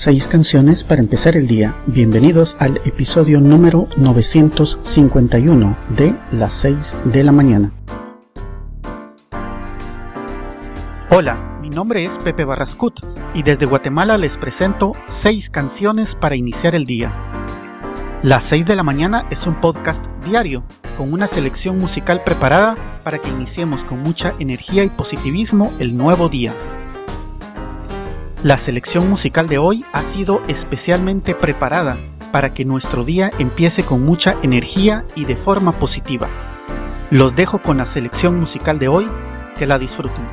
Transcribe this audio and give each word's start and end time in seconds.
Seis 0.00 0.28
canciones 0.28 0.84
para 0.84 1.00
empezar 1.00 1.36
el 1.36 1.48
día. 1.48 1.74
Bienvenidos 1.86 2.56
al 2.60 2.76
episodio 2.84 3.40
número 3.40 3.88
951 3.96 5.76
de 5.88 6.14
Las 6.30 6.54
6 6.54 7.00
de 7.06 7.24
la 7.24 7.32
mañana. 7.32 7.72
Hola, 11.10 11.58
mi 11.60 11.68
nombre 11.68 12.04
es 12.04 12.12
Pepe 12.22 12.44
Barrascut 12.44 12.94
y 13.34 13.42
desde 13.42 13.66
Guatemala 13.66 14.16
les 14.18 14.30
presento 14.38 14.92
seis 15.26 15.44
canciones 15.50 16.06
para 16.20 16.36
iniciar 16.36 16.76
el 16.76 16.84
día. 16.84 17.12
Las 18.22 18.46
6 18.46 18.66
de 18.66 18.76
la 18.76 18.84
mañana 18.84 19.26
es 19.32 19.44
un 19.48 19.60
podcast 19.60 20.00
diario 20.24 20.62
con 20.96 21.12
una 21.12 21.26
selección 21.26 21.76
musical 21.76 22.22
preparada 22.24 22.76
para 23.02 23.18
que 23.18 23.30
iniciemos 23.30 23.80
con 23.88 23.98
mucha 24.04 24.32
energía 24.38 24.84
y 24.84 24.90
positivismo 24.90 25.72
el 25.80 25.96
nuevo 25.96 26.28
día. 26.28 26.54
La 28.44 28.64
selección 28.64 29.10
musical 29.10 29.48
de 29.48 29.58
hoy 29.58 29.84
ha 29.92 30.00
sido 30.14 30.40
especialmente 30.46 31.34
preparada 31.34 31.96
para 32.30 32.54
que 32.54 32.64
nuestro 32.64 33.02
día 33.02 33.30
empiece 33.40 33.82
con 33.82 34.04
mucha 34.04 34.36
energía 34.42 35.04
y 35.16 35.24
de 35.24 35.34
forma 35.38 35.72
positiva. 35.72 36.28
Los 37.10 37.34
dejo 37.34 37.60
con 37.60 37.78
la 37.78 37.92
selección 37.94 38.38
musical 38.38 38.78
de 38.78 38.86
hoy, 38.86 39.06
que 39.58 39.66
la 39.66 39.76
disfruten. 39.76 40.24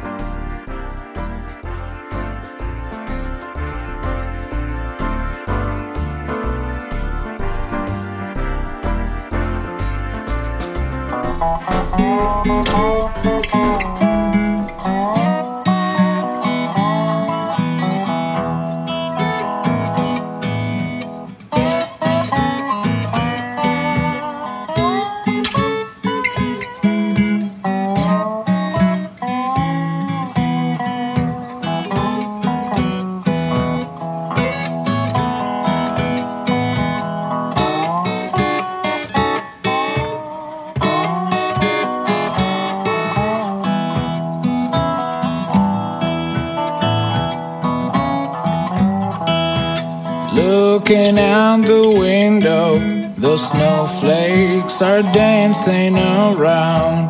Looking 50.87 51.17
out 51.17 51.63
the 51.63 51.95
window, 51.97 52.77
the 53.17 53.37
snowflakes 53.37 54.83
are 54.83 55.01
dancing 55.01 55.95
around. 55.97 57.09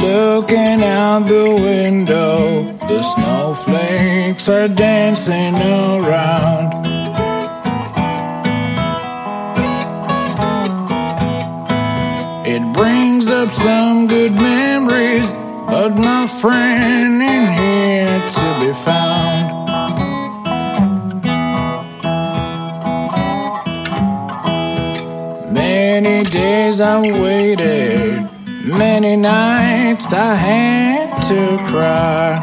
Looking 0.00 0.80
out 0.84 1.26
the 1.26 1.58
window, 1.60 2.62
the 2.86 3.02
snowflakes 3.02 4.48
are 4.48 4.68
dancing 4.68 5.56
around. 5.56 6.86
It 12.46 12.62
brings 12.72 13.26
up 13.26 13.50
some 13.50 14.06
good 14.06 14.34
memories, 14.34 15.28
but 15.66 15.96
my 15.96 16.28
friend 16.28 17.55
be 18.60 18.72
found. 18.72 19.66
Many 25.52 26.22
days 26.22 26.80
I 26.80 27.00
waited, 27.00 28.30
many 28.66 29.16
nights 29.16 30.12
I 30.12 30.34
had 30.34 31.08
to 31.28 31.58
cry. 31.70 32.42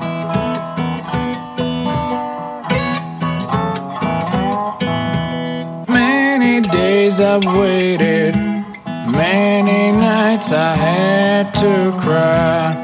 Many 5.88 6.62
days 6.62 7.20
I've 7.20 7.46
waited, 7.46 8.36
many 9.10 9.92
nights 9.92 10.52
I 10.52 10.76
had 10.76 11.54
to 11.56 11.98
cry. 12.00 12.83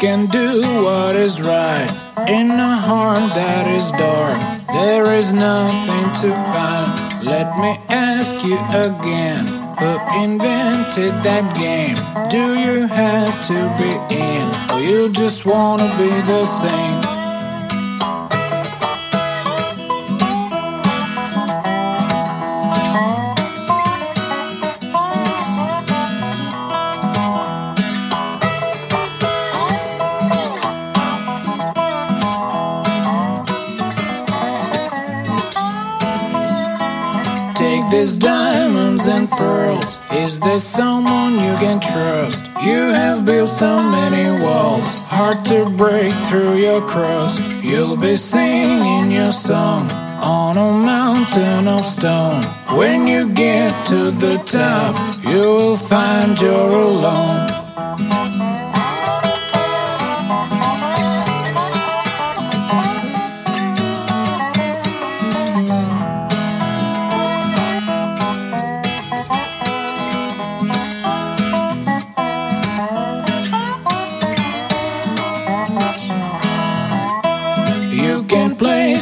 Can 0.00 0.24
do 0.24 0.62
what 0.82 1.14
is 1.14 1.42
right. 1.42 1.86
In 2.26 2.50
a 2.52 2.74
heart 2.88 3.34
that 3.34 3.66
is 3.68 3.92
dark, 3.92 4.66
there 4.72 5.14
is 5.14 5.30
nothing 5.30 6.08
to 6.22 6.34
find. 6.34 7.22
Let 7.22 7.58
me 7.58 7.76
ask 7.90 8.34
you 8.42 8.56
again. 8.72 9.44
Who 9.78 9.92
invented 10.24 11.12
that 11.22 11.44
game? 11.54 12.00
Do 12.30 12.40
you 12.64 12.86
have 12.88 13.34
to 13.48 13.58
be 13.76 13.92
in? 14.16 14.46
Or 14.72 14.80
you 14.80 15.12
just 15.12 15.44
wanna 15.44 15.88
be 15.98 16.08
the 16.24 16.46
same? 16.46 17.19
These 38.00 38.16
diamonds 38.16 39.06
and 39.06 39.30
pearls. 39.30 39.98
Is 40.10 40.40
there 40.40 40.58
someone 40.58 41.34
you 41.34 41.54
can 41.60 41.78
trust? 41.80 42.46
You 42.64 42.80
have 42.96 43.26
built 43.26 43.50
so 43.50 43.82
many 43.90 44.42
walls, 44.42 44.86
hard 45.04 45.44
to 45.52 45.68
break 45.68 46.10
through 46.30 46.56
your 46.56 46.80
crust. 46.80 47.62
You'll 47.62 47.98
be 47.98 48.16
singing 48.16 49.10
your 49.10 49.32
song 49.32 49.90
on 50.22 50.56
a 50.56 50.72
mountain 50.82 51.68
of 51.68 51.84
stone. 51.84 52.42
When 52.74 53.06
you 53.06 53.34
get 53.34 53.68
to 53.88 54.10
the 54.10 54.38
top, 54.46 54.96
you 55.22 55.42
will 55.58 55.76
find 55.76 56.40
you're 56.40 56.70
alone. 56.70 57.49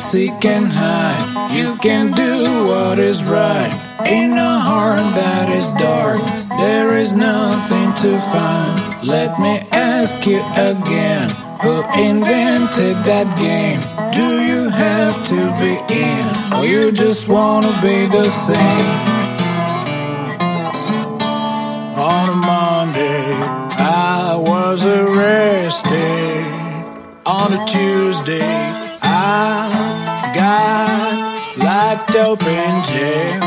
Seek 0.08 0.42
and 0.46 0.72
hide. 0.72 1.52
You 1.54 1.76
can 1.82 2.12
do 2.12 2.42
what 2.66 2.98
is 2.98 3.22
right. 3.24 3.70
In 4.06 4.32
a 4.38 4.58
heart 4.58 5.04
that 5.20 5.50
is 5.50 5.74
dark, 5.74 6.22
there 6.56 6.96
is 6.96 7.14
nothing 7.14 7.92
to 8.02 8.18
find. 8.32 9.06
Let 9.06 9.38
me 9.38 9.60
ask 9.70 10.24
you 10.24 10.40
again. 10.56 11.28
Who 11.60 11.84
invented 12.00 12.96
that 13.04 13.28
game? 13.36 13.80
Do 14.10 14.26
you 14.50 14.70
have 14.70 15.14
to 15.32 15.40
be 15.60 15.74
in, 15.92 16.24
or 16.56 16.64
you 16.64 16.90
just 16.90 17.28
wanna 17.28 17.74
be 17.82 18.06
the 18.06 18.30
same? 18.30 18.88
On 22.00 22.26
a 22.30 22.38
Monday, 22.52 23.28
I 23.76 24.36
was 24.40 24.86
arrested. 24.86 26.46
On 27.26 27.52
a 27.52 27.62
Tuesday, 27.66 28.88
I 29.02 29.97
locked 31.58 32.14
up 32.16 32.42
in 32.42 32.84
jail. 32.84 33.42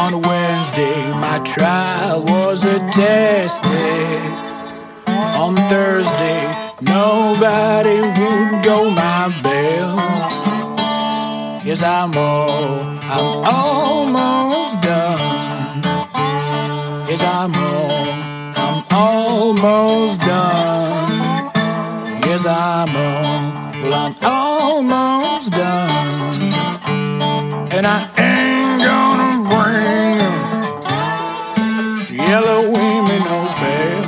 On 0.00 0.14
a 0.14 0.18
Wednesday, 0.18 0.98
my 1.14 1.38
trial 1.44 2.24
was 2.24 2.64
attested 2.64 4.48
on 5.38 5.54
Thursday, 5.68 6.42
nobody 6.82 8.00
would 8.00 8.64
go 8.64 8.90
my 8.90 9.32
bail. 9.42 9.96
Yes, 11.64 11.82
I'm 11.82 12.16
all, 12.16 12.80
I'm 13.14 13.40
almost 13.44 14.80
done. 14.80 15.82
Yes, 17.08 17.22
I'm 17.22 17.54
all, 17.54 18.08
I'm 18.64 18.84
almost 18.90 20.20
done. 20.20 21.08
Yes, 22.26 22.44
I'm 22.46 22.88
all, 22.96 23.82
well, 23.82 23.94
I'm 23.94 24.14
almost 24.78 25.50
done. 25.50 25.90
And 27.74 27.84
I 27.84 27.98
ain't 28.16 28.80
gonna 28.86 29.42
bring 29.50 30.18
yellow 32.28 32.70
women 32.70 33.22
bail. 33.58 34.04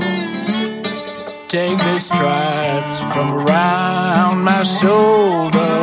Take 1.49 1.77
the 1.77 1.99
stripes 1.99 3.01
from 3.13 3.29
around 3.41 4.45
my 4.45 4.63
shoulder. 4.63 5.75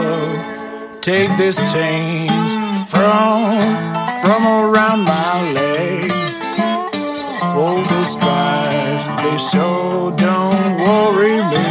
Take 1.01 1.35
these 1.37 1.59
chains 1.73 2.47
from 2.89 3.59
from 4.23 4.41
around 4.47 5.01
my 5.03 5.51
legs. 5.51 6.37
Hold 7.55 7.85
the 7.85 8.03
stripes, 8.05 9.05
they 9.21 9.37
so 9.37 10.11
don't 10.15 10.77
worry 10.79 11.39
me. 11.51 11.67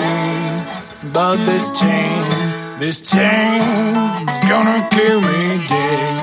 But 1.15 1.37
this 1.47 1.71
chain, 1.71 2.46
this 2.79 3.01
chain's 3.01 4.39
gonna 4.49 4.87
kill 4.91 5.21
me 5.21 5.67
dead. 5.69 6.21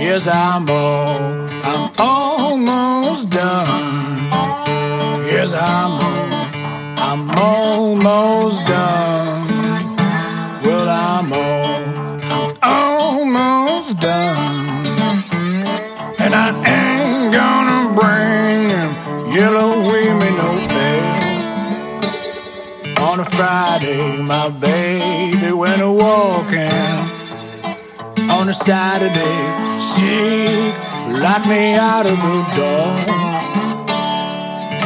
Yes, 0.00 0.26
I'm 0.26 0.68
all, 0.70 1.18
I'm 1.64 1.90
almost 1.98 3.30
done. 3.30 4.30
Yes, 5.26 5.52
I'm 5.52 6.00
I'm 6.98 7.30
almost 7.38 8.66
done. 8.66 9.49
My 23.96 24.48
baby 24.48 25.52
went 25.52 25.82
a 25.82 25.90
walking. 25.90 26.70
On 28.30 28.48
a 28.48 28.54
Saturday, 28.54 29.36
she 29.90 30.46
locked 31.20 31.48
me 31.48 31.74
out 31.74 32.06
of 32.06 32.16
the 32.16 32.38
door 32.56 33.20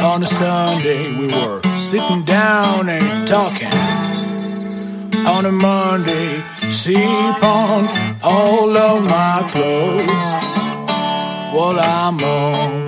on 0.05 0.21
a 0.21 0.27
Sunday 0.27 1.11
we 1.17 1.27
were 1.27 1.61
sitting 1.77 2.23
down 2.23 2.89
and 2.89 3.27
talking. 3.27 3.67
On 5.25 5.45
a 5.45 5.51
Monday, 5.51 6.43
she 6.69 6.95
pawned 7.41 7.89
all 8.23 8.77
of 8.77 9.03
my 9.03 9.43
clothes. 9.51 10.27
Well, 11.53 11.77
I'm 11.79 12.23
all, 12.23 12.84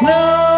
snow. 0.00 0.49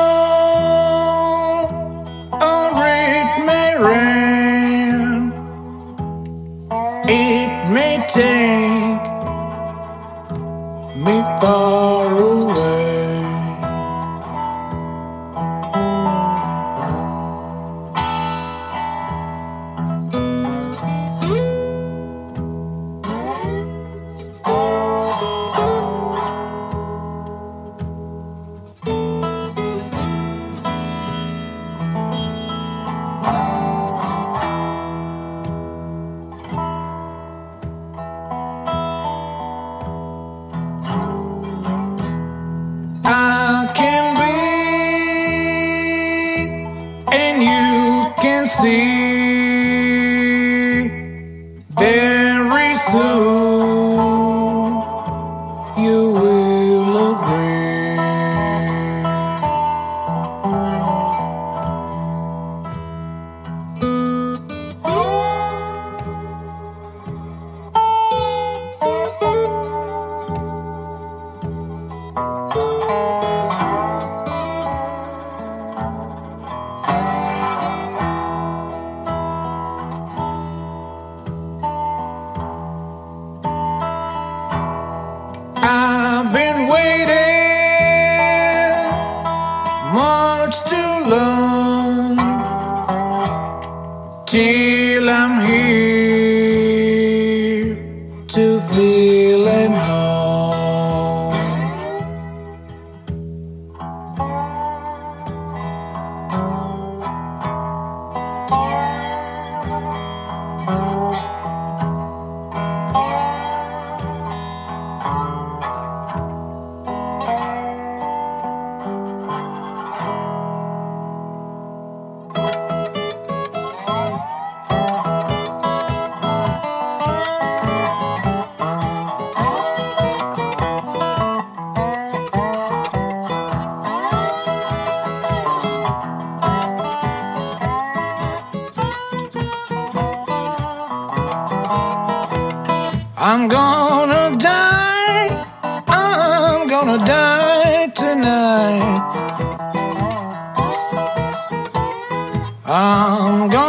To 94.33 94.39
feeling 94.39 95.41
home. 95.41 95.62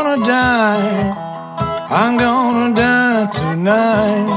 Gonna 0.03 0.25
die. 0.25 1.87
I'm 1.89 2.17
gonna 2.17 2.75
die 2.75 3.25
tonight. 3.31 4.27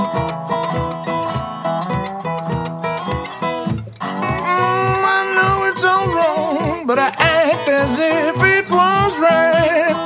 Mm, 4.00 5.02
I 5.16 5.20
know 5.36 5.64
it's 5.68 5.84
all 5.84 6.06
wrong, 6.14 6.86
but 6.86 6.98
I 6.98 7.08
act 7.18 7.68
as 7.68 7.98
if 7.98 8.36
it 8.56 8.70
was 8.70 9.12
right. 9.18 9.96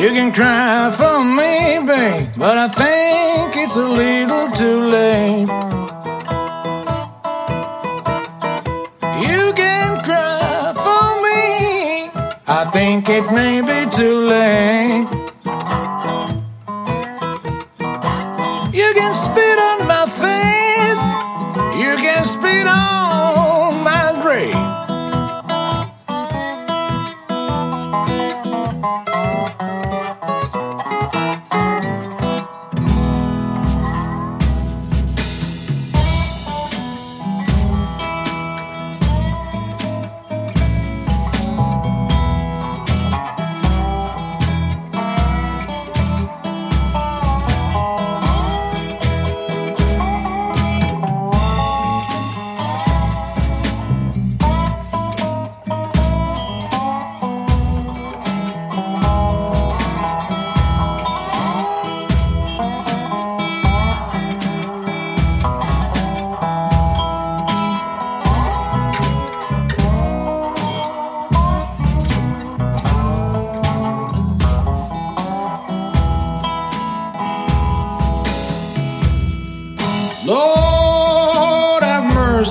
You 0.00 0.10
can 0.10 0.32
cry 0.32 0.90
for 0.92 1.24
me, 1.24 1.84
babe, 1.84 2.28
but 2.36 2.56
I 2.56 2.68
think 2.68 3.56
it's 3.56 3.76
a 3.76 3.88
little 4.02 4.48
too 4.52 4.78
late. 4.96 5.67
It 13.18 13.32
may 13.32 13.60
be 13.60 13.90
too 13.90 14.20
late. 14.20 15.08
You 18.72 18.88
can 18.94 19.12
spit 19.12 19.58
on 19.58 19.77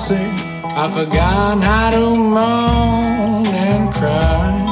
mercy, 0.08 0.24
I 0.64 0.88
forgot 0.94 1.62
how 1.62 1.90
to 1.90 2.16
moan 2.16 3.46
and 3.46 3.92
cry. 3.92 4.64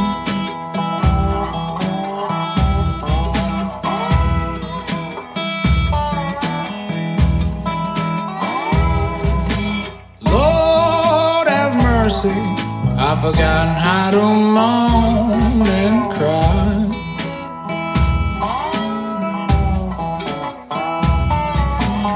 Lord 10.23 11.49
have 11.49 11.77
mercy, 11.83 12.29
I've 12.99 13.21
forgotten 13.21 13.75
how 13.75 14.11
to 14.13 14.25
moan 14.57 15.67
and 15.67 16.11
cry. 16.11 16.87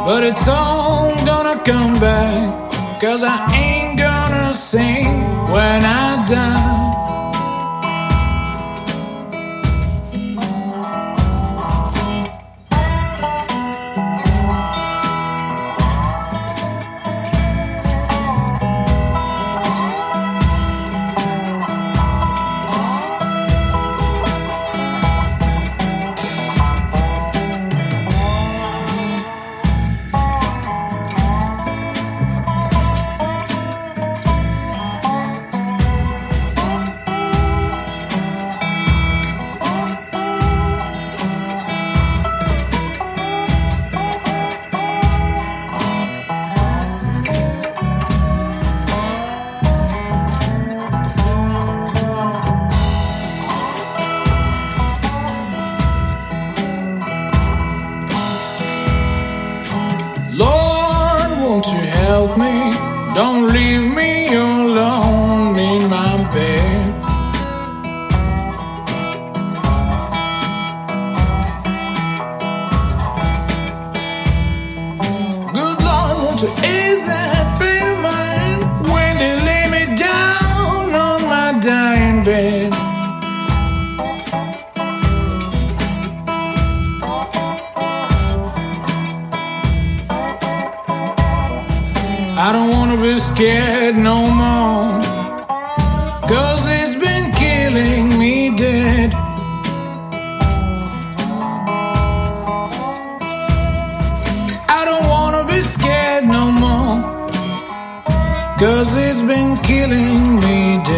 But 0.05 0.25
it's 0.25 0.49
all 0.49 1.15
gonna 1.27 1.63
come 1.65 2.01
back. 2.01 2.70
Cause 3.01 3.23
I 3.23 3.51
ain't 3.55 3.99
gonna 3.99 4.53
sing 4.53 5.23
when 5.51 5.83
I 5.87 6.23
die. 6.29 6.90
Help 62.11 62.37
me? 62.37 62.70
I 92.43 92.53
don't 92.53 92.71
wanna 92.71 92.97
be 92.97 93.19
scared 93.19 93.97
no 93.97 94.17
more. 94.41 94.99
Cause 96.27 96.63
it's 96.79 96.97
been 96.97 97.27
killing 97.33 98.19
me 98.19 98.57
dead. 98.57 99.13
I 104.79 104.83
don't 104.89 105.07
wanna 105.15 105.45
be 105.53 105.61
scared 105.61 106.25
no 106.25 106.51
more. 106.65 106.97
Cause 108.59 108.91
it's 108.97 109.23
been 109.23 109.59
killing 109.59 110.37
me 110.37 110.83
dead. 110.83 110.90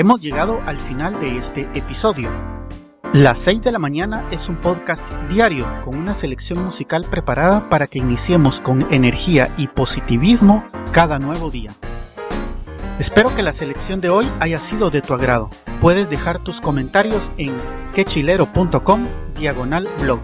Hemos 0.00 0.22
llegado 0.22 0.58
al 0.64 0.80
final 0.80 1.20
de 1.20 1.26
este 1.26 1.78
episodio. 1.78 2.30
Las 3.12 3.36
6 3.46 3.60
de 3.60 3.70
la 3.70 3.78
mañana 3.78 4.24
es 4.30 4.40
un 4.48 4.56
podcast 4.56 5.02
diario 5.28 5.66
con 5.84 5.94
una 5.94 6.18
selección 6.22 6.64
musical 6.64 7.04
preparada 7.10 7.68
para 7.68 7.84
que 7.84 7.98
iniciemos 7.98 8.58
con 8.60 8.90
energía 8.94 9.54
y 9.58 9.66
positivismo 9.66 10.64
cada 10.92 11.18
nuevo 11.18 11.50
día. 11.50 11.72
Espero 12.98 13.28
que 13.36 13.42
la 13.42 13.52
selección 13.58 14.00
de 14.00 14.08
hoy 14.08 14.26
haya 14.40 14.56
sido 14.70 14.88
de 14.88 15.02
tu 15.02 15.12
agrado. 15.12 15.50
Puedes 15.82 16.08
dejar 16.08 16.42
tus 16.44 16.58
comentarios 16.62 17.20
en 17.36 17.54
quechilero.com 17.94 19.06
diagonal 19.38 19.86
blog. 20.00 20.20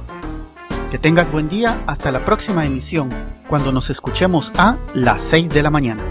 Que 0.90 0.96
tengas 0.96 1.30
buen 1.30 1.50
día 1.50 1.82
hasta 1.86 2.10
la 2.10 2.20
próxima 2.20 2.64
emisión, 2.64 3.10
cuando 3.46 3.72
nos 3.72 3.90
escuchemos 3.90 4.50
a 4.56 4.78
las 4.94 5.18
6 5.32 5.50
de 5.50 5.62
la 5.62 5.70
mañana. 5.70 6.02